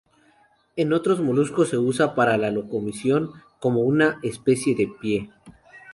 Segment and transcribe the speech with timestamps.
[0.77, 5.29] En otros moluscos se usa para la locomoción, como una especie de pie.